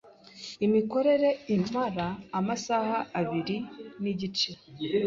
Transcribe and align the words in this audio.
Imikorere 0.65 1.29
imara 1.55 2.07
amasaha 2.39 2.97
abiri 3.19 3.57
nigice. 4.01 4.51